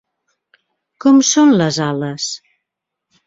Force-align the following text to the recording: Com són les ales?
Com 1.05 1.19
són 1.31 1.53
les 1.61 1.79
ales? 1.89 2.25